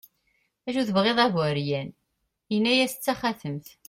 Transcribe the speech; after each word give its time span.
acu 0.67 0.81
tebɣiḍ 0.87 1.17
a 1.25 1.27
bu 1.33 1.41
ɛeryan, 1.47 1.89
yenna-as 2.51 2.93
d 2.95 2.99
taxatemt 3.05 3.67